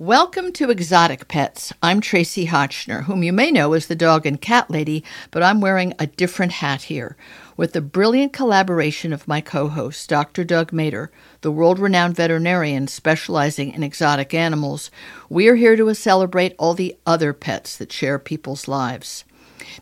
[0.00, 1.74] Welcome to Exotic Pets.
[1.82, 5.60] I'm Tracy Hotchner, whom you may know as the dog and cat lady, but I'm
[5.60, 7.18] wearing a different hat here.
[7.58, 10.42] With the brilliant collaboration of my co host, Dr.
[10.42, 11.08] Doug Mader,
[11.42, 14.90] the world renowned veterinarian specializing in exotic animals,
[15.28, 19.26] we are here to celebrate all the other pets that share people's lives.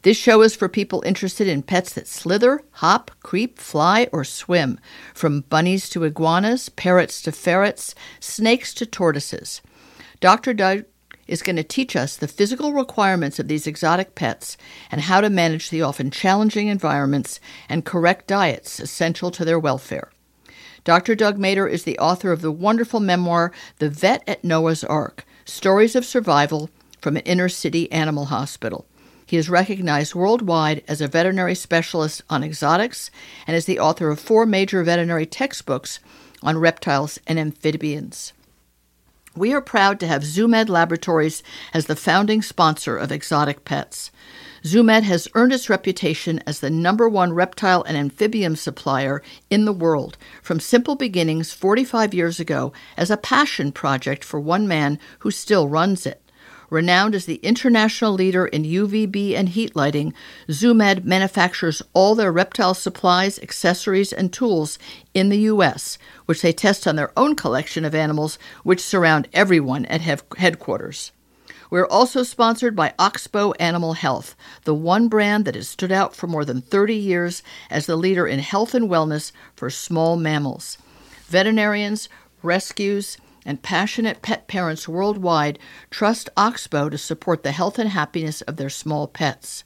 [0.03, 4.80] This show is for people interested in pets that slither, hop, creep, fly, or swim,
[5.14, 9.61] from bunnies to iguanas, parrots to ferrets, snakes to tortoises.
[10.21, 10.53] Dr.
[10.53, 10.85] Doug
[11.29, 14.56] is going to teach us the physical requirements of these exotic pets
[14.91, 17.38] and how to manage the often challenging environments
[17.69, 20.10] and correct diets essential to their welfare.
[20.83, 21.15] Dr.
[21.15, 25.95] Doug Mader is the author of the wonderful memoir, The Vet at Noah's Ark Stories
[25.95, 26.69] of Survival
[27.01, 28.87] from an Inner City Animal Hospital.
[29.24, 33.10] He is recognized worldwide as a veterinary specialist on exotics
[33.46, 36.01] and is the author of four major veterinary textbooks
[36.43, 38.32] on reptiles and amphibians.
[39.38, 44.10] We are proud to have ZooMed Laboratories as the founding sponsor of Exotic Pets.
[44.65, 49.73] ZooMed has earned its reputation as the number one reptile and amphibian supplier in the
[49.73, 55.30] world from simple beginnings 45 years ago as a passion project for one man who
[55.30, 56.20] still runs it.
[56.71, 60.13] Renowned as the international leader in UVB and heat lighting,
[60.49, 64.78] ZooMed manufactures all their reptile supplies, accessories, and tools
[65.15, 65.97] in the U.S.,
[66.27, 70.03] which they test on their own collection of animals, which surround everyone at
[70.37, 71.12] headquarters.
[71.71, 76.27] We're also sponsored by Oxbow Animal Health, the one brand that has stood out for
[76.27, 80.78] more than 30 years as the leader in health and wellness for small mammals.
[81.27, 82.09] Veterinarians,
[82.43, 83.19] rescues,
[83.49, 85.59] and passionate pet parents worldwide
[85.91, 89.65] trust Oxbow to support the health and happiness of their small pets.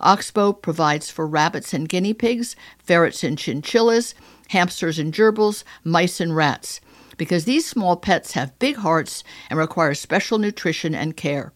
[0.00, 4.14] Oxbow provides for rabbits and guinea pigs, ferrets and chinchillas,
[4.48, 6.80] hamsters and gerbils, mice and rats,
[7.18, 11.52] because these small pets have big hearts and require special nutrition and care.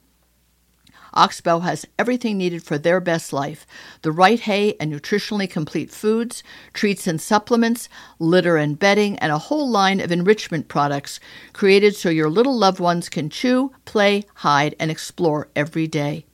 [1.14, 3.66] Oxbow has everything needed for their best life
[4.02, 6.42] the right hay and nutritionally complete foods,
[6.72, 7.88] treats and supplements,
[8.18, 11.20] litter and bedding, and a whole line of enrichment products
[11.52, 16.26] created so your little loved ones can chew, play, hide, and explore every day.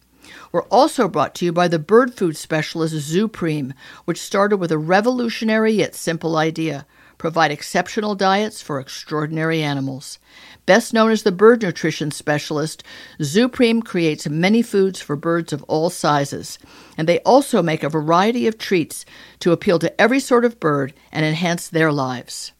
[0.52, 3.72] We're also brought to you by the bird food specialist Zoopreme,
[4.04, 6.86] which started with a revolutionary yet simple idea
[7.20, 10.18] provide exceptional diets for extraordinary animals.
[10.64, 12.82] Best known as the bird nutrition specialist,
[13.20, 16.58] Zoopreme creates many foods for birds of all sizes,
[16.96, 19.04] and they also make a variety of treats
[19.40, 22.52] to appeal to every sort of bird and enhance their lives.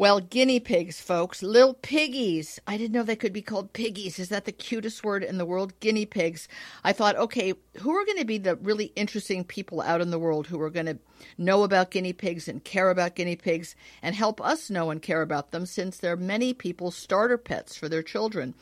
[0.00, 2.58] Well, guinea pigs, folks, little piggies.
[2.66, 4.18] I didn't know they could be called piggies.
[4.18, 5.78] Is that the cutest word in the world?
[5.80, 6.48] Guinea pigs.
[6.82, 10.18] I thought, okay, who are going to be the really interesting people out in the
[10.18, 10.98] world who are going to
[11.36, 15.20] know about guinea pigs and care about guinea pigs and help us know and care
[15.20, 18.54] about them since they're many people's starter pets for their children.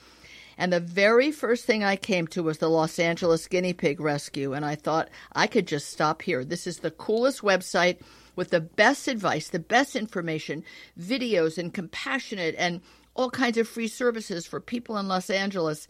[0.61, 4.55] And the very first thing I came to was the Los Angeles Guinea Pig Rescue.
[4.55, 6.45] And I thought I could just stop here.
[6.45, 7.99] This is the coolest website
[8.39, 10.63] with the best advice, the best information,
[10.97, 12.81] videos, and compassionate and
[13.17, 15.89] all kinds of free services for people in Los Angeles.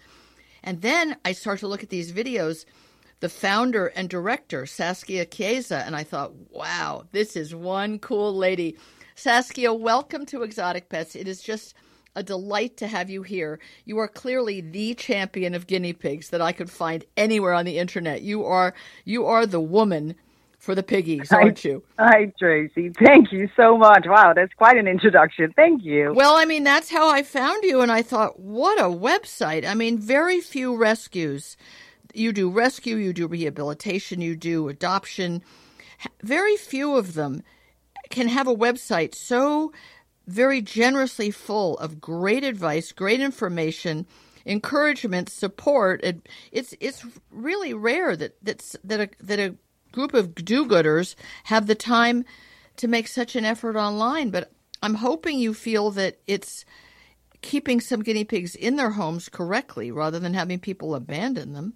[0.64, 2.64] And then I start to look at these videos,
[3.20, 8.78] the founder and director, Saskia Chiesa, and I thought, wow, this is one cool lady.
[9.14, 11.16] Saskia, welcome to Exotic Pets.
[11.16, 11.74] It is just
[12.16, 13.60] a delight to have you here.
[13.84, 17.78] You are clearly the champion of guinea pigs that I could find anywhere on the
[17.78, 18.22] internet.
[18.22, 18.72] You are
[19.04, 20.14] you are the woman
[20.58, 21.82] for the piggies, aren't you?
[21.98, 22.90] Hi, Tracy.
[22.90, 24.04] Thank you so much.
[24.06, 25.52] Wow, that's quite an introduction.
[25.54, 26.12] Thank you.
[26.14, 29.66] Well, I mean, that's how I found you, and I thought, what a website.
[29.66, 31.56] I mean, very few rescues.
[32.12, 35.42] You do rescue, you do rehabilitation, you do adoption.
[36.22, 37.42] Very few of them
[38.10, 39.72] can have a website so
[40.26, 44.06] very generously full of great advice, great information,
[44.44, 46.04] encouragement, support.
[46.52, 49.54] It's it's really rare that that's that a, that a
[49.98, 52.24] group of do-gooders have the time
[52.76, 54.30] to make such an effort online.
[54.30, 56.64] But I'm hoping you feel that it's
[57.42, 61.74] keeping some guinea pigs in their homes correctly rather than having people abandon them.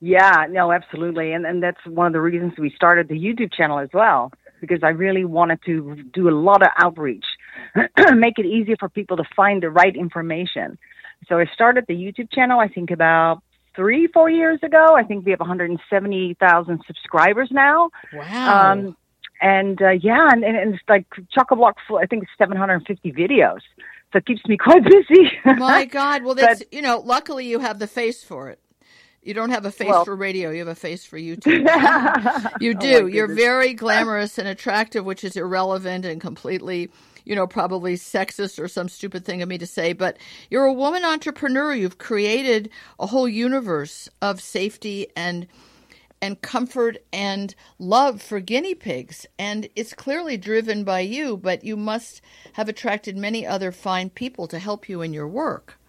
[0.00, 1.32] Yeah, no, absolutely.
[1.34, 4.32] And and that's one of the reasons we started the YouTube channel as well,
[4.62, 7.26] because I really wanted to do a lot of outreach,
[8.14, 10.78] make it easier for people to find the right information.
[11.28, 13.42] So I started the YouTube channel, I think about
[13.74, 14.94] three, four years ago.
[14.96, 17.90] I think we have 170,000 subscribers now.
[18.12, 18.72] Wow.
[18.72, 18.96] Um,
[19.40, 21.98] and uh, yeah, and, and it's like chock a block full.
[21.98, 23.60] I think it's 750 videos.
[24.12, 25.32] So it keeps me quite busy.
[25.44, 26.24] My God.
[26.24, 28.60] Well, that's, but, you know, luckily you have the face for it.
[29.22, 30.50] You don't have a face well, for radio.
[30.50, 31.66] You have a face for YouTube.
[31.68, 32.96] Oh you oh, do.
[33.02, 36.90] Oh You're very glamorous and attractive, which is irrelevant and completely
[37.24, 40.18] you know, probably sexist or some stupid thing of me to say, but
[40.48, 41.74] you're a woman entrepreneur.
[41.74, 45.46] You've created a whole universe of safety and
[46.22, 49.26] and comfort and love for guinea pigs.
[49.38, 52.20] And it's clearly driven by you, but you must
[52.54, 55.79] have attracted many other fine people to help you in your work.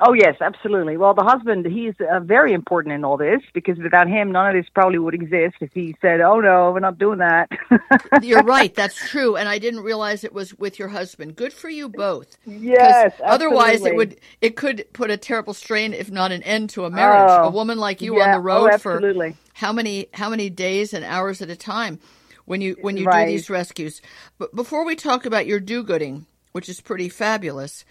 [0.00, 0.96] Oh yes, absolutely.
[0.96, 4.54] Well, the husband he's uh, very important in all this because without him, none of
[4.54, 5.56] this probably would exist.
[5.60, 7.50] If he said, "Oh no, we're not doing that."
[8.22, 8.72] You're right.
[8.72, 11.34] That's true, and I didn't realize it was with your husband.
[11.34, 12.38] Good for you both.
[12.46, 13.12] Yes.
[13.24, 16.90] Otherwise, it would it could put a terrible strain, if not an end, to a
[16.90, 17.30] marriage.
[17.30, 18.26] Oh, a woman like you yeah.
[18.26, 21.98] on the road oh, for how many how many days and hours at a time
[22.44, 23.26] when you when you right.
[23.26, 24.00] do these rescues.
[24.38, 27.84] But before we talk about your do-gooding, which is pretty fabulous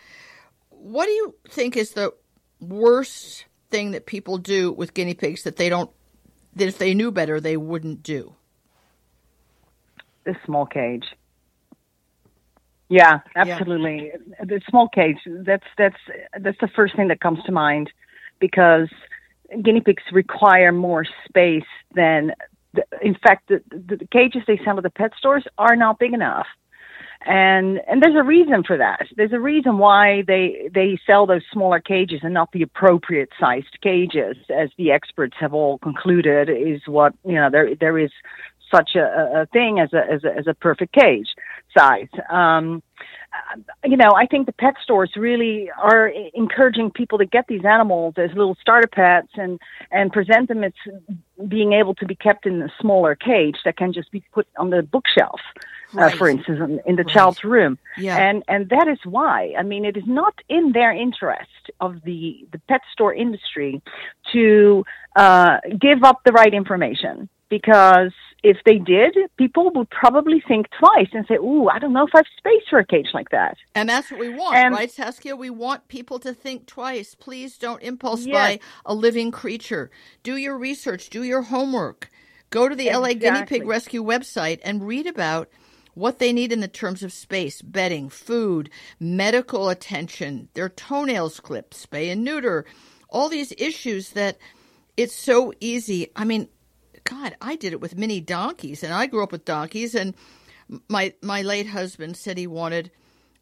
[0.80, 2.14] what do you think is the
[2.60, 5.92] worst thing that people do with guinea pigs that they don't
[6.56, 8.36] that if they knew better they wouldn't do?
[10.24, 11.06] The small cage.
[12.90, 14.12] Yeah, absolutely.
[14.14, 14.46] Yeah.
[14.46, 15.18] The small cage.
[15.26, 15.98] That's that's
[16.40, 17.92] that's the first thing that comes to mind
[18.40, 18.90] because
[19.64, 22.34] guinea pigs require more space than.
[22.74, 26.14] The, in fact, the, the cages they sell at the pet stores are not big
[26.14, 26.46] enough
[27.26, 29.08] and and there's a reason for that.
[29.16, 33.78] There's a reason why they they sell those smaller cages and not the appropriate sized
[33.82, 38.12] cages, as the experts have all concluded is what you know there there is
[38.74, 41.34] such a, a thing as a, as a as a perfect cage
[41.78, 42.10] size.
[42.30, 42.84] Um,
[43.84, 48.16] you know, I think the pet stores really are encouraging people to get these animals
[48.18, 49.60] as little starter pets and
[49.92, 50.74] and present them as
[51.48, 54.70] being able to be kept in a smaller cage that can just be put on
[54.70, 55.40] the bookshelf
[55.94, 56.14] right.
[56.14, 57.14] uh, for instance, in, in the right.
[57.14, 57.78] child's room.
[57.98, 58.18] Yeah.
[58.18, 59.54] And and that is why.
[59.58, 61.50] I mean, it is not in their interest
[61.80, 63.82] of the the pet store industry
[64.34, 64.84] to
[65.16, 68.14] uh, give up the right information because
[68.44, 72.14] if they did, people would probably think twice and say, "Ooh, I don't know if
[72.14, 74.92] I have space for a cage like that." And that's what we want, and, right,
[74.92, 75.36] Saskia?
[75.36, 77.16] We want people to think twice.
[77.16, 78.34] Please don't impulse yes.
[78.34, 79.90] buy a living creature.
[80.24, 81.10] Do your research.
[81.10, 82.10] Do your homework.
[82.50, 83.14] Go to the exactly.
[83.14, 85.50] LA Guinea Pig Rescue website and read about
[85.98, 91.74] what they need in the terms of space, bedding, food, medical attention, their toenails clipped,
[91.74, 92.66] spay and neuter,
[93.10, 94.38] all these issues that
[94.96, 96.12] it's so easy.
[96.16, 96.50] I mean,
[97.10, 100.14] God, I did it with mini donkeys, and I grew up with donkeys, and
[100.90, 102.92] my my late husband said he wanted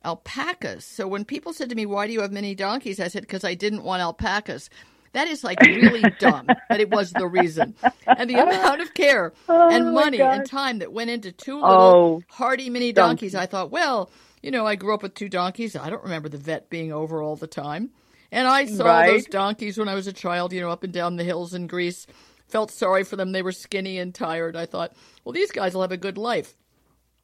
[0.03, 0.85] alpacas.
[0.85, 3.43] So when people said to me, "Why do you have mini donkeys?" I said, "Because
[3.43, 4.69] I didn't want alpacas."
[5.13, 7.73] That is like really dumb but it was the reason.
[8.05, 11.71] And the amount of care oh and money and time that went into two little
[11.71, 13.31] oh, hardy mini donkeys.
[13.31, 13.43] Donkey.
[13.43, 14.11] I thought, well,
[14.41, 15.75] you know, I grew up with two donkeys.
[15.75, 17.91] I don't remember the vet being over all the time.
[18.29, 19.11] And I saw right.
[19.11, 21.67] those donkeys when I was a child, you know, up and down the hills in
[21.67, 22.07] Greece.
[22.47, 23.31] Felt sorry for them.
[23.31, 24.55] They were skinny and tired.
[24.55, 24.93] I thought,
[25.23, 26.55] well, these guys will have a good life.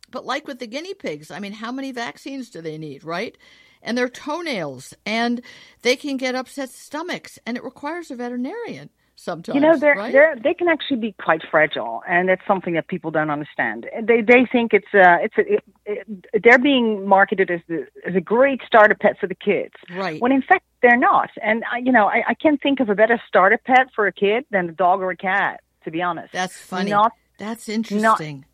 [0.09, 3.37] But like with the guinea pigs, I mean, how many vaccines do they need, right?
[3.81, 5.41] and their toenails, and
[5.81, 8.89] they can get upset stomachs, and it requires a veterinarian
[9.21, 9.55] sometimes.
[9.55, 10.11] You know, they're, right?
[10.11, 13.87] they're they can actually be quite fragile, and that's something that people don't understand.
[14.01, 18.15] They they think it's uh it's a, it, it, they're being marketed as the, as
[18.15, 20.21] a great starter pet for the kids, right?
[20.21, 21.29] When in fact they're not.
[21.41, 24.11] And I, you know, I, I can't think of a better starter pet for a
[24.11, 25.61] kid than a dog or a cat.
[25.85, 26.91] To be honest, that's funny.
[26.91, 28.45] Not that's interesting.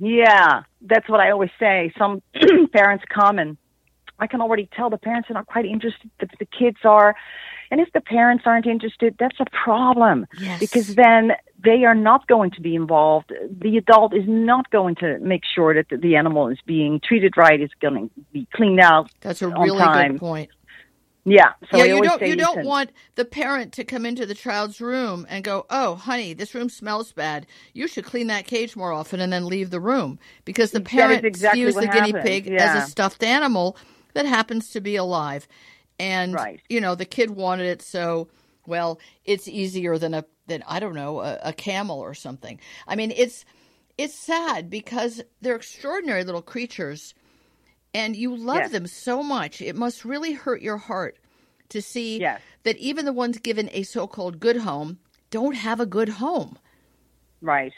[0.00, 1.92] Not, yeah, that's what I always say.
[1.98, 2.22] Some
[2.72, 3.56] parents come and
[4.18, 7.16] I can already tell the parents are not quite interested, but the kids are.
[7.70, 10.58] And if the parents aren't interested, that's a problem yes.
[10.58, 13.32] because then they are not going to be involved.
[13.50, 17.60] The adult is not going to make sure that the, animal is being treated right,
[17.60, 19.10] is going to be cleaned out.
[19.20, 20.12] That's a really time.
[20.12, 20.50] good point.
[21.24, 21.52] Yeah.
[21.70, 25.26] So yeah, you don't you don't want the parent to come into the child's room
[25.28, 27.46] and go, "Oh, honey, this room smells bad.
[27.74, 31.24] You should clean that cage more often," and then leave the room because the parent
[31.24, 32.74] exactly views the guinea pig yeah.
[32.74, 33.76] as a stuffed animal
[34.14, 35.46] that happens to be alive.
[36.00, 36.60] And right.
[36.70, 38.28] you know, the kid wanted it so
[38.66, 42.58] well, it's easier than a than I don't know, a, a camel or something.
[42.88, 43.44] I mean, it's
[43.98, 47.14] it's sad because they're extraordinary little creatures
[47.92, 48.72] and you love yes.
[48.72, 49.60] them so much.
[49.60, 51.18] It must really hurt your heart
[51.68, 52.40] to see yes.
[52.62, 54.98] that even the ones given a so-called good home
[55.30, 56.58] don't have a good home.
[57.42, 57.72] Right.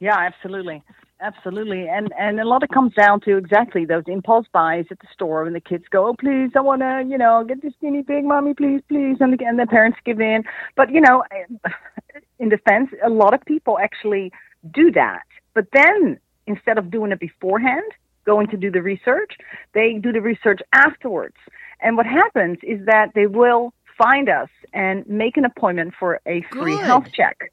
[0.00, 0.82] Yeah, absolutely.
[1.20, 5.06] Absolutely, and and a lot of comes down to exactly those impulse buys at the
[5.14, 8.02] store when the kids go, oh please, I want to, you know, get this guinea
[8.02, 10.44] pig, mommy, please, please, and the, the parents give in.
[10.74, 11.70] But you know, eh,
[12.38, 14.30] in defense, a lot of people actually
[14.74, 15.22] do that.
[15.54, 17.90] But then instead of doing it beforehand,
[18.26, 19.38] going to do the research,
[19.72, 21.36] they do the research afterwards.
[21.80, 26.42] And what happens is that they will find us and make an appointment for a
[26.52, 26.84] free Good.
[26.84, 27.52] health check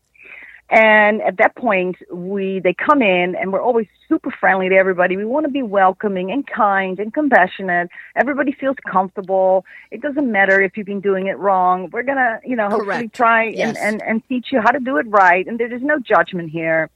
[0.73, 5.15] And at that point, we they come in and we're always super friendly to everybody.
[5.15, 7.89] We want to be welcoming and kind and compassionate.
[8.15, 9.65] Everybody feels comfortable.
[9.91, 11.91] It doesn't matter if you've been doing it wrong.
[11.93, 13.15] We're gonna, you know, hopefully Correct.
[13.15, 13.77] try Yes.
[13.77, 15.45] and, and and teach you how to do it right.
[15.45, 16.89] And there is no judgment here,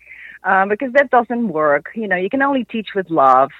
[0.43, 1.91] um, because that doesn't work.
[1.93, 3.51] You know, you can only teach with love,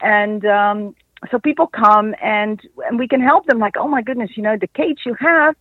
[0.00, 0.94] and um,
[1.30, 3.58] so people come and and we can help them.
[3.58, 5.56] Like, oh my goodness, you know, the cage you have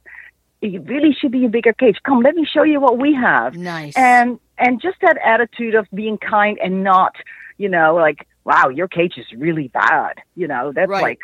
[0.61, 1.97] it really should be a bigger cage.
[2.03, 3.55] Come, let me show you what we have.
[3.55, 3.95] Nice.
[3.95, 7.15] And and just that attitude of being kind and not,
[7.57, 10.15] you know, like, wow, your cage is really bad.
[10.35, 11.03] You know, that's Right.
[11.03, 11.19] like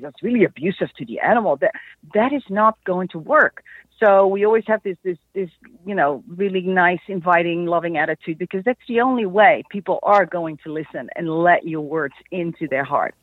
[0.00, 1.56] that's really abusive to the animal.
[1.56, 1.72] That
[2.14, 3.62] that is not going to work.
[4.02, 5.50] So we always have this this this
[5.86, 10.58] you know really nice, inviting, loving attitude because that's the only way people are going
[10.64, 13.14] to listen and let your words into their heart.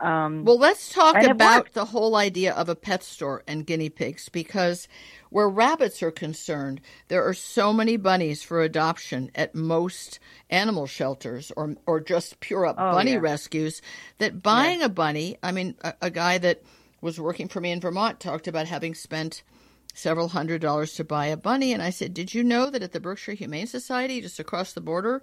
[0.00, 4.28] Um, Well, let's talk about the whole idea of a pet store and guinea pigs
[4.28, 4.88] because
[5.30, 10.18] where rabbits are concerned, there are so many bunnies for adoption at most
[10.50, 13.18] animal shelters or or just pure up Oh, bunny yeah.
[13.18, 13.82] rescues
[14.18, 16.62] that buying a bunny, I mean a, a guy that
[17.00, 19.42] was working for me in Vermont talked about having spent
[19.94, 22.92] several hundred dollars to buy a bunny and I said, "Did you know that at
[22.92, 25.22] the Berkshire Humane Society just across the border,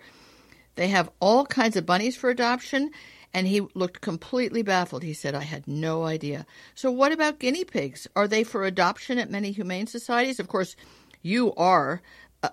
[0.80, 2.92] they have all kinds of bunnies for adoption.
[3.34, 5.04] And he looked completely baffled.
[5.04, 6.46] He said, I had no idea.
[6.74, 8.08] So, what about guinea pigs?
[8.16, 10.40] Are they for adoption at many humane societies?
[10.40, 10.78] Of course,
[11.22, 12.02] you are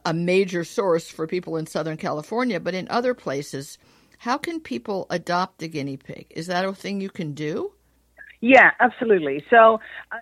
[0.05, 3.79] a- major source for people in Southern California, but in other places,
[4.19, 6.27] how can people adopt a guinea pig?
[6.31, 7.73] Is that a thing you can do?
[8.47, 9.45] Yeah, absolutely.
[9.51, 9.81] So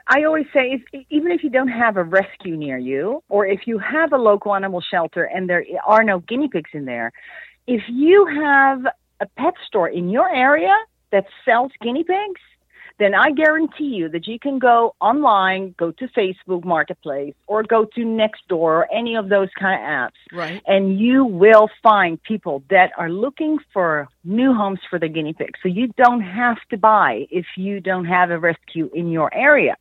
[0.08, 3.60] I- always say, if, even if you don't have a rescue near you, or if
[3.66, 7.12] you have a local animal shelter and there are no guinea pigs in there,
[7.66, 8.80] if you have
[9.20, 10.74] a pet store in your area
[11.12, 12.40] that sells guinea pigs,
[12.98, 17.84] then I guarantee you that you can go online, go to Facebook Marketplace, or go
[17.84, 20.62] to Nextdoor or any of those kind of apps Right.
[20.66, 25.58] and you will find people that are looking for new homes for their guinea pigs.
[25.62, 29.76] So you don't have to buy if you don't have a rescue in your area.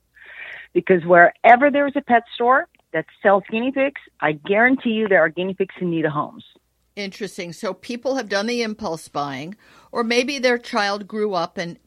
[0.74, 5.30] Because wherever there's a pet store that sells guinea pigs, I guarantee you there are
[5.30, 6.44] guinea pigs in need of homes.
[6.96, 7.54] Interesting.
[7.54, 9.56] So people have done the impulse buying,
[9.92, 11.78] or maybe their child grew up and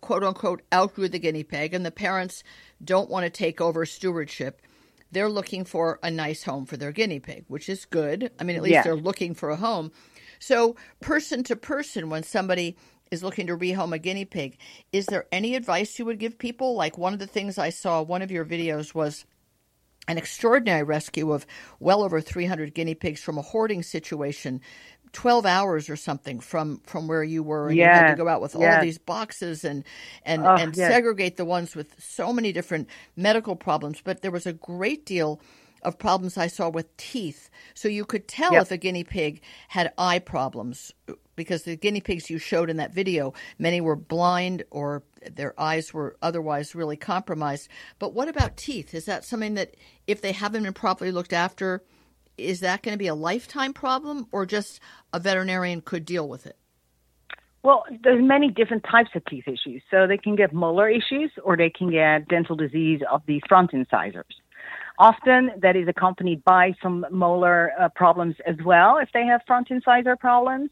[0.00, 2.42] quote unquote outgrew the guinea pig, and the parents
[2.82, 4.62] don't want to take over stewardship.
[5.10, 8.30] They're looking for a nice home for their guinea pig, which is good.
[8.38, 8.82] I mean, at least Yeah.
[8.82, 9.90] they're looking for a home.
[10.38, 12.76] So, person to person, when somebody
[13.10, 14.58] is looking to rehome a guinea pig,
[14.92, 16.74] is there any advice you would give people?
[16.74, 19.24] Like one of the things I saw, one of your videos was
[20.06, 21.46] an extraordinary rescue of
[21.80, 24.60] well over 300 guinea pigs from a hoarding situation
[25.12, 28.40] 12 hours or something from from where you were and you had to go out
[28.42, 29.84] with all these boxes and
[30.24, 30.76] and Oh, and yes.
[30.76, 35.40] segregate the ones with so many different medical problems but there was a great deal
[35.82, 37.50] of problems I saw with teeth.
[37.74, 38.60] So you could tell Yep.
[38.60, 40.92] if a guinea pig had eye problems
[41.36, 45.94] because the guinea pigs you showed in that video, many were blind or their eyes
[45.94, 47.68] were otherwise really compromised.
[47.98, 48.94] But what about teeth?
[48.94, 51.82] Is that something that if they haven't been properly looked after,
[52.38, 54.80] is that going to be a lifetime problem or just
[55.12, 56.56] a veterinarian could deal with it?
[57.62, 59.82] Well, there's many different types of teeth issues.
[59.90, 63.72] So they can get molar issues or they can get dental disease of the front
[63.72, 64.24] incisors.
[64.98, 69.70] Often that is accompanied by some molar uh, problems as well if they have front
[69.70, 70.70] incisor problems.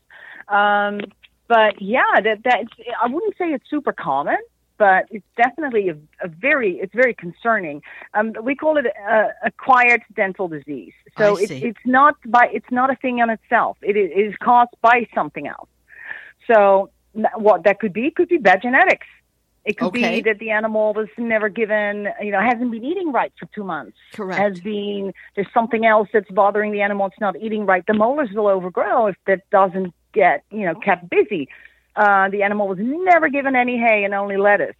[0.49, 1.01] Um,
[1.49, 2.65] but yeah, that that
[3.03, 4.39] I wouldn't say it's super common,
[4.79, 7.83] but it's definitely a, a very it's very concerning.
[8.15, 10.93] Um, we call it uh, acquired dental disease.
[11.17, 13.79] So I it's it's not by it's not a thing on itself.
[13.83, 15.69] It is, it is caused by something else.
[16.53, 16.91] So
[17.35, 19.07] what that could be could be bad genetics.
[19.65, 20.17] It could Okay.
[20.17, 23.65] be that the animal was never given, you know, hasn't been eating right for two
[23.65, 23.97] months.
[24.15, 24.41] Correct.
[24.41, 27.07] Has been there's something else that's bothering the animal.
[27.07, 27.85] It's not eating right.
[27.87, 31.49] The molars will overgrow if that doesn't get, you know, kept busy.
[31.97, 34.77] Uh, the animal was never given any hay and only lettuce.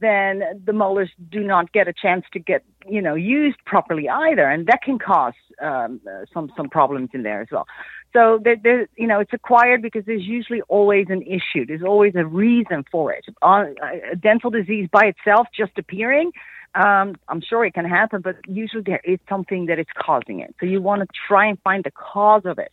[0.00, 4.48] Then the molars do not get a chance to get, you know, used properly either,
[4.48, 7.66] and that can cause um, uh, some some problems in there as well.
[8.12, 11.66] So there, there, you know, it's acquired because there's usually always an issue.
[11.66, 13.24] There's always a reason for it.
[13.42, 13.64] Uh,
[14.12, 16.32] a dental disease by itself just appearing,
[16.74, 20.54] um, I'm sure it can happen, but usually there is something that is causing it.
[20.60, 22.70] So you want to try and find the cause of it,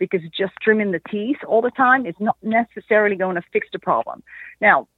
[0.00, 3.78] because just trimming the teeth all the time is not necessarily going to fix the
[3.78, 4.24] problem.
[4.60, 4.88] Now,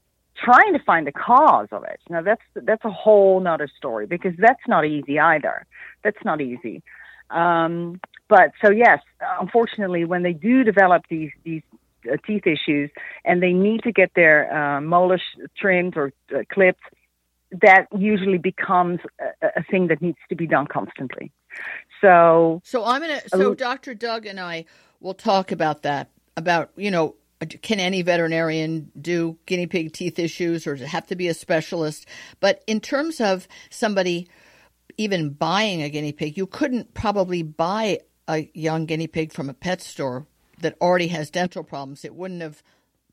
[0.43, 4.33] trying to find the cause of it, now that's that's a whole nother story because
[4.39, 5.67] that's not easy either.
[6.03, 6.83] That's not easy.
[7.29, 9.01] Um, but so yes,
[9.41, 11.63] unfortunately, when they do develop these these
[12.11, 12.91] uh, teeth issues
[13.25, 15.23] and they need to get their uh, molars
[15.59, 16.83] trimmed or uh, clipped,
[17.61, 21.31] that usually becomes a, a thing that needs to be done constantly.
[22.01, 23.21] So, so I'm gonna.
[23.29, 23.95] So Dr.
[23.95, 24.65] Doug and I
[25.01, 26.09] will talk about that.
[26.37, 27.15] About you know,
[27.63, 31.35] can any veterinarian do guinea pig teeth issues, or does it have to be a
[31.35, 32.07] specialist?
[32.41, 34.29] But in terms of somebody
[34.99, 39.55] even buying a guinea pig, you couldn't probably buy a young guinea pig from a
[39.55, 40.27] pet store
[40.61, 42.05] that already has dental problems.
[42.05, 42.63] It wouldn't have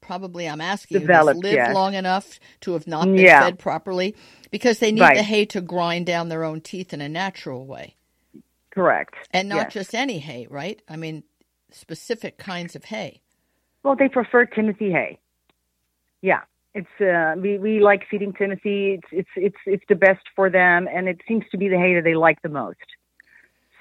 [0.02, 1.74] probably I'm asking Developed, you, lived yes.
[1.74, 3.42] long enough to have not been Yeah.
[3.42, 4.16] fed properly
[4.52, 5.18] because they need Right.
[5.18, 7.96] the hay to grind down their own teeth in a natural way.
[8.80, 9.16] Correct.
[9.32, 9.74] And not Yes.
[9.74, 10.82] just any hay, right?
[10.90, 11.24] I mean
[11.72, 13.22] specific kinds of hay.
[13.84, 15.20] Well, they prefer Timothy hay.
[16.22, 16.42] Yeah,
[16.74, 19.00] it's uh, we we like feeding Timothy.
[19.02, 21.96] It's it's it's it's the best for them, and it seems to be the hay
[21.96, 22.78] that they like the most.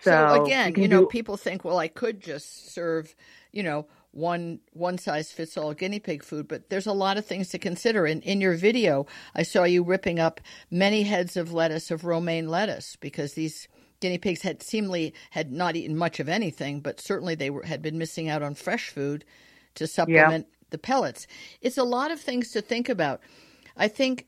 [0.00, 3.14] So, So, again, can you know, do- people think, well, I could just serve,
[3.52, 7.26] you know, one one size fits all guinea pig food, but there's a lot of
[7.26, 8.06] things to consider.
[8.06, 10.40] And in your video, I saw you ripping up
[10.70, 13.68] many heads of lettuce of romaine lettuce because these
[14.00, 17.82] guinea pigs had seemingly had not eaten much of anything, but certainly they were had
[17.82, 19.24] been missing out on fresh food
[19.74, 21.26] to supplement the pellets.
[21.60, 23.20] It's a lot of things to think about.
[23.76, 24.26] I think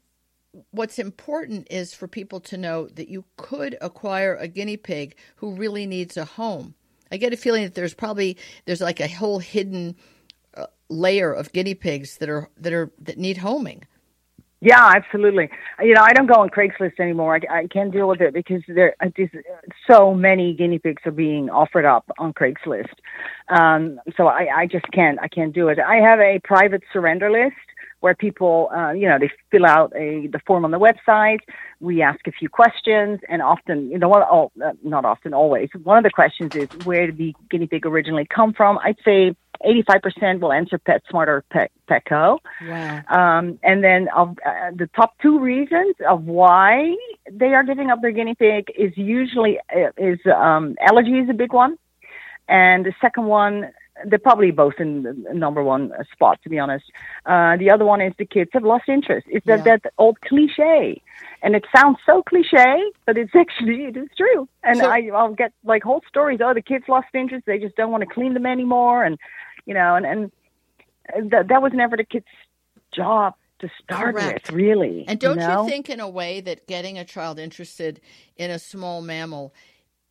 [0.71, 5.55] what's important is for people to know that you could acquire a guinea pig who
[5.55, 6.75] really needs a home.
[7.13, 8.37] I get a feeling that there's probably
[8.67, 9.97] there's like a whole hidden
[10.57, 13.85] uh, layer of guinea pigs that are that are that need homing.
[14.63, 15.49] Yeah, absolutely.
[15.83, 17.41] You know, I don't go on Craigslist anymore.
[17.51, 19.33] I, I can't deal with it because there just
[19.91, 22.93] so many guinea pigs are being offered up on Craigslist.
[23.49, 25.19] Um, so I, I just can't.
[25.21, 25.79] I can't do it.
[25.79, 27.57] I have a private surrender list
[28.01, 31.41] where people, uh, you know, they fill out a the form on the website.
[31.81, 34.27] We ask a few questions, and often, you know, what?
[34.31, 34.51] Oh,
[34.83, 35.69] not often, always.
[35.83, 38.79] One of the questions is where did the guinea pig originally come from?
[38.83, 42.39] I'd say 85% will answer PetSmart or Pet, Petco.
[42.67, 43.03] Wow.
[43.09, 46.95] Um, and then of uh, the top two reasons of why
[47.31, 51.35] they are giving up their guinea pig is usually uh, is um, allergy is a
[51.35, 51.77] big one,
[52.49, 53.71] and the second one
[54.07, 56.85] they're probably both in the number one spot to be honest.
[57.27, 59.27] Uh, the other one is the kids have lost interest.
[59.31, 59.77] It's that Yeah.
[59.83, 61.01] that old cliche,
[61.43, 64.49] and it sounds so cliche, but it's actually it is true.
[64.63, 66.41] And So- I I'll get like whole stories.
[66.43, 67.47] Oh, the kids lost interest.
[67.47, 69.19] They just don't want to clean them anymore, and
[69.67, 72.27] you know, and and that that was never the kids'
[72.93, 74.51] job to start Correct.
[74.51, 75.05] with, really.
[75.07, 78.01] And don't you, you, think, in a way, that getting a child interested
[78.37, 79.53] in a small mammal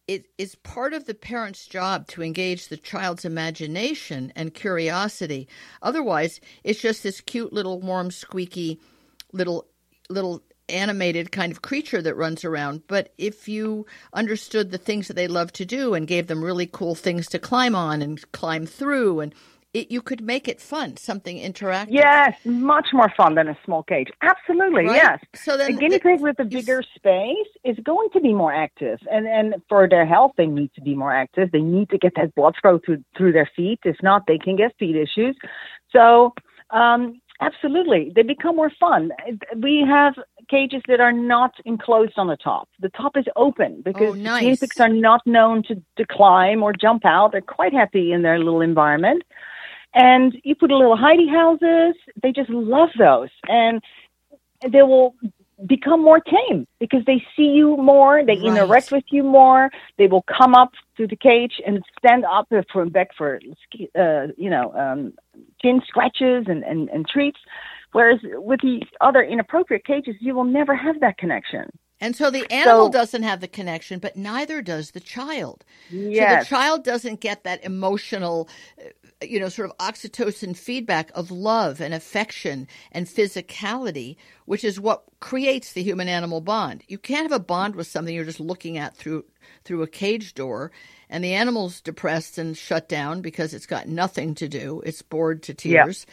[0.10, 5.48] it is part of the parent's job to engage the child's imagination and curiosity?
[5.84, 8.80] Otherwise, it's just this cute little warm, squeaky,
[9.34, 9.68] little
[10.10, 12.82] little animated kind of creature that runs around.
[12.88, 16.66] But if you understood the things that they love to do and gave them really
[16.66, 19.36] cool things to climb on and climb through, and
[19.74, 21.88] it, you could make it fun, something interactive.
[21.92, 24.08] Yes, much more fun than a small cage.
[24.22, 24.96] Absolutely, Right?
[24.96, 25.20] yes.
[25.36, 28.54] So then a guinea the- pig with a bigger space is going to be more
[28.54, 31.52] active, and and for their health, they need to be more active.
[31.52, 33.80] They need to get that blood flow through through their feet.
[33.84, 35.36] If not, they can get feet issues.
[35.92, 36.34] So,
[36.72, 39.12] um, absolutely, they become more fun.
[39.58, 40.16] We have
[40.50, 42.68] cages that are not enclosed on the top.
[42.80, 44.42] The top is open because Oh, nice.
[44.42, 47.32] guinea pigs are not known to, to climb or jump out.
[47.34, 49.22] They're quite happy in their little environment.
[49.94, 51.96] And you put a little hidey houses.
[52.22, 53.82] They just love those, and
[54.72, 55.16] they will
[55.68, 58.24] become more tame because they see you more.
[58.26, 58.46] They Right.
[58.46, 59.70] interact with you more.
[59.98, 63.40] They will come up to the cage and stand up from back for
[63.98, 65.14] uh, you know um,
[65.62, 67.40] chin scratches and, and, and treats.
[67.92, 71.66] Whereas with the other inappropriate cages, you will never have that connection.
[72.00, 75.66] And so the animal So- doesn't have the connection, but neither does the child.
[75.90, 76.30] Yes.
[76.32, 78.48] So the child doesn't get that emotional,
[79.22, 85.04] you know, sort of oxytocin feedback of love and affection and physicality, which is what
[85.20, 86.84] creates the human animal bond.
[86.88, 89.26] You can't have a bond with something you're just looking at through
[89.66, 90.72] through a cage door
[91.10, 94.82] and the animal's depressed and shut down because it's got nothing to do.
[94.86, 95.84] It's bored to Yeah.
[95.86, 96.06] tears.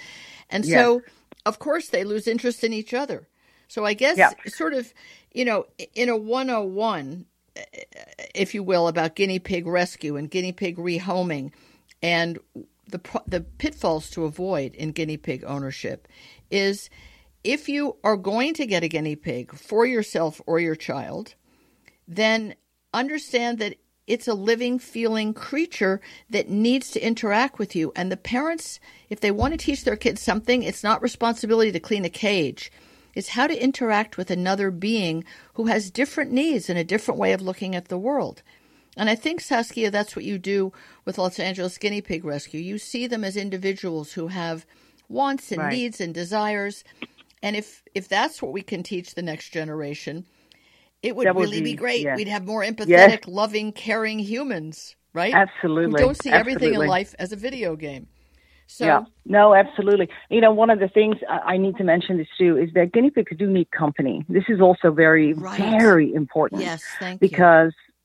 [0.51, 1.03] And so
[1.45, 3.29] of course they lose interest in each other.
[3.69, 4.31] So I guess Yeah.
[4.47, 4.92] sort of,
[5.33, 7.27] you know, in a 101
[8.35, 11.53] if you will, about guinea pig rescue and guinea pig rehoming
[12.03, 12.38] and
[12.88, 16.09] the the pitfalls to avoid in guinea pig ownership
[16.51, 16.88] is
[17.44, 21.35] if you are going to get a guinea pig for yourself or your child,
[22.09, 22.55] then
[22.92, 27.92] understand that it's a living, feeling creature that needs to interact with you.
[27.96, 31.81] And the parents, if they want to teach their kids something, it's not responsibility to
[31.81, 32.70] clean a cage.
[33.14, 37.33] It's how to interact with another being who has different needs and a different way
[37.33, 38.42] of looking at the world.
[38.96, 40.72] And I think, Saskia, that's what you do
[41.04, 42.61] with Los Angeles Guinea Pig Rescue.
[42.61, 44.64] You see them as individuals who have
[45.09, 45.72] wants and Right.
[45.72, 46.82] needs and desires.
[47.42, 50.24] And if, if that's what we can teach the next generation,
[51.02, 52.00] It would would really be, be- great.
[52.02, 52.16] yeah.
[52.16, 53.28] We'd have more empathetic, Yes.
[53.28, 55.35] loving, caring humans, right?
[55.35, 56.00] Absolutely.
[56.00, 58.06] Who don't see everything in life as a video game.
[58.68, 60.09] So yeah, no, absolutely.
[60.28, 63.11] You know, one of the things I need to mention this too is that guinea
[63.11, 64.24] pigs do need company.
[64.28, 65.59] This is also very, Right.
[65.61, 66.62] very important.
[66.62, 67.28] yes, thank you.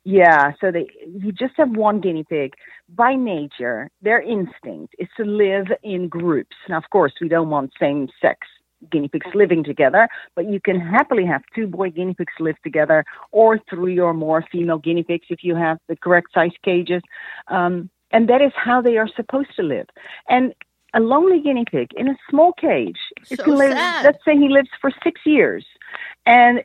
[0.04, 2.54] Yeah, so they you just have one guinea pig.
[2.90, 6.56] By nature, their instinct is to live in groups.
[6.68, 8.48] Now, of course, we don't want same sex
[8.92, 13.06] guinea pigs living together, but you can happily have two boy guinea pigs live together,
[13.32, 17.04] or three or more female guinea pigs if you have the correct size cages.
[17.48, 19.88] Um, and that is how they are supposed to live.
[20.28, 20.56] And
[20.96, 22.98] a lonely guinea pig in a small cage,
[23.30, 24.04] it So can live, sad.
[24.04, 25.64] let's say he lives for six years
[26.26, 26.64] and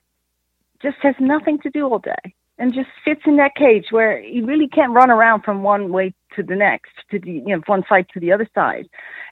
[0.82, 4.40] just has nothing to do all day and just sits in that cage where he
[4.40, 7.82] really can't run around from one way to the next, to the you know one
[7.88, 8.86] side to the other side,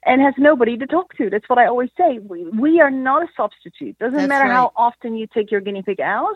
[0.04, 1.30] and has nobody to talk to.
[1.30, 2.18] That's what I always say.
[2.18, 3.98] We, we are not a substitute.
[3.98, 4.52] Doesn't That's matter right.
[4.52, 6.34] how often you take your guinea pig out.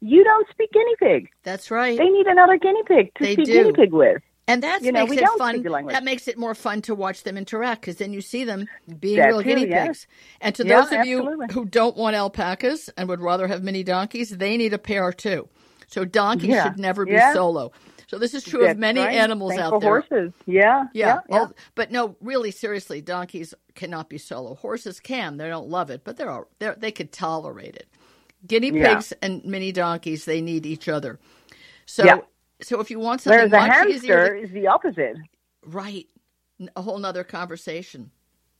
[0.00, 1.28] You don't speak guinea pig.
[1.44, 1.96] That's right.
[1.98, 3.52] They need another guinea pig to They speak do.
[3.52, 4.22] guinea pig with.
[4.48, 5.54] And that You know, makes we it don't fun.
[5.54, 5.94] speak the language.
[5.94, 8.66] That makes it more fun to watch them interact because then you see them
[8.98, 9.86] being That real too, guinea yes.
[9.88, 10.06] pigs.
[10.40, 13.84] And to Yeah, those of you who don't want alpacas and would rather have mini
[13.84, 15.48] donkeys, they need a pair too.
[15.92, 16.64] So donkeys Yeah.
[16.64, 17.34] should never be Yeah.
[17.34, 17.72] solo.
[18.08, 19.14] So this is true of many right.
[19.16, 19.90] animals Same out there.
[19.90, 20.32] horses.
[20.46, 24.54] Yeah, Yeah, yeah, all- but no, really, seriously, donkeys cannot be solo.
[24.56, 27.88] Horses can; they don't love it, but they're, all, they're they could tolerate it.
[28.46, 31.18] Guinea pigs and mini donkeys, they need each other.
[31.86, 32.24] So,
[32.62, 35.16] so if you want something Whereas much easier, to, is the opposite.
[35.64, 36.06] right,
[36.76, 38.10] a whole nother conversation.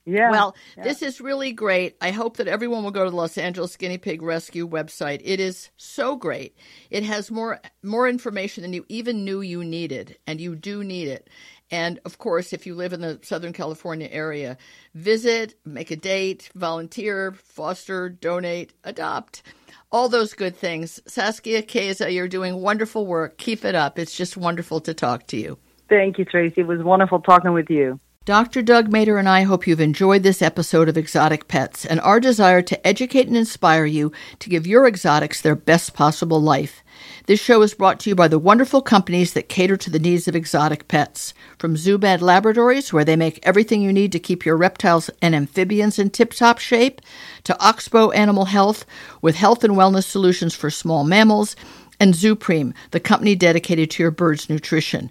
[0.05, 0.31] Yeah.
[0.31, 0.85] Well, yeah.
[0.85, 1.97] this is really great.
[2.01, 5.21] I hope that everyone will go to the Los Angeles Guinea Pig Rescue website.
[5.25, 6.57] It is so great.
[6.91, 11.09] It has more more information than you even knew you needed, and you do need
[11.09, 11.31] it.
[11.71, 14.59] And of course, if you live in the Southern California area,
[14.95, 19.43] visit, make a date, volunteer, foster, donate, adopt.
[19.91, 21.01] All those good things.
[21.07, 23.39] Saskia Chiesa, you're doing wonderful work.
[23.39, 23.99] Keep it up.
[23.99, 25.59] It's just wonderful to talk to you.
[25.89, 26.63] Thank you, Tracy.
[26.63, 28.01] It was wonderful talking with you.
[28.25, 28.63] Dr.
[28.63, 32.63] Doug Mader and I hope you've enjoyed this episode of Exotic Pets and our desire
[32.63, 36.85] to educate and inspire you to give your exotics their best possible life.
[37.27, 40.29] This show is brought to you by the wonderful companies that cater to the needs
[40.29, 41.35] of exotic pets.
[41.59, 45.99] From ZooMed Laboratories, where they make everything you need to keep your reptiles and amphibians
[45.99, 47.01] in tip top shape,
[47.43, 48.87] to Oxbow Animal Health,
[49.21, 51.57] with health and wellness solutions for small mammals,
[51.99, 55.11] and Zoopreme, the company dedicated to your bird's nutrition.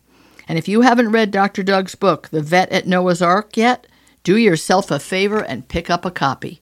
[0.51, 1.63] And if you haven't read Dr.
[1.63, 3.87] Doug's book, The Vet at Noah's Ark, yet,
[4.21, 6.59] do yourself a favor and pick up a copy.